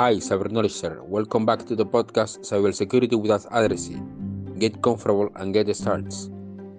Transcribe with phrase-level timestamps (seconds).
[0.00, 0.80] Hi, Cyber Knowledge.
[1.02, 4.56] Welcome back to the podcast Cyber Cybersecurity Without Addressing.
[4.58, 6.14] Get comfortable and get started.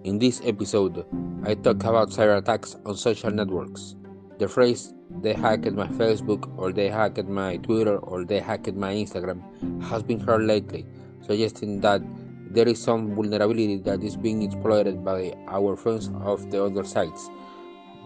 [0.03, 1.05] In this episode,
[1.45, 3.95] I talk about cyber attacks on social networks.
[4.39, 8.91] The phrase they hacked my Facebook or they hacked my Twitter or they hacked my
[8.91, 9.39] Instagram
[9.83, 10.87] has been heard lately,
[11.21, 12.01] suggesting that
[12.49, 17.29] there is some vulnerability that is being exploited by our friends of the other sites,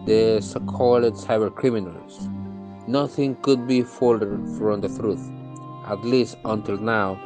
[0.04, 2.28] the so-called cyber criminals.
[2.86, 5.30] Nothing could be further from the truth.
[5.86, 7.18] At least until now,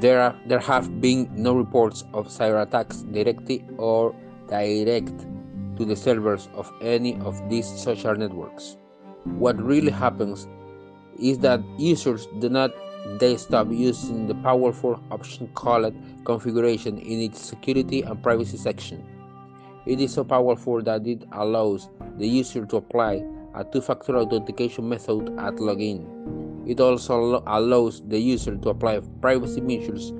[0.00, 4.14] there, are, there have been no reports of cyber attacks directly or
[4.48, 5.26] direct
[5.76, 8.76] to the servers of any of these social networks.
[9.24, 10.48] What really happens
[11.18, 12.72] is that users do not
[13.18, 19.04] they stop using the powerful option called configuration in its security and privacy section.
[19.86, 23.24] It is so powerful that it allows the user to apply
[23.56, 26.04] a two-factor authentication method at login.
[26.68, 30.12] It also allows the user to apply privacy measures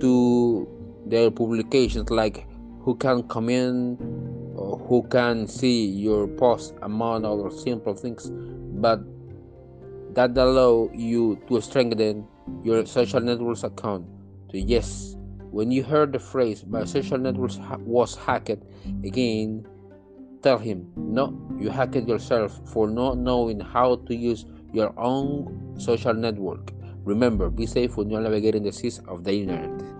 [0.00, 0.68] to
[1.06, 2.46] their publications like
[2.82, 4.00] who can comment
[4.90, 8.30] who can see your post among other simple things
[8.80, 9.00] but
[10.14, 12.26] that allow you to strengthen
[12.64, 14.04] your social networks account
[14.50, 15.16] to yes
[15.50, 18.62] when you heard the phrase my social network was hacked
[19.04, 19.66] again
[20.42, 26.14] tell him no you hacked yourself for not knowing how to use your own social
[26.14, 26.72] network.
[27.04, 29.99] Remember be safe when you're navigating the seas of the internet